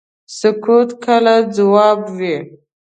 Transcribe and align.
سکوت 0.39 0.89
کله 1.05 1.35
ځواب 1.55 1.99
وي. 2.17 2.37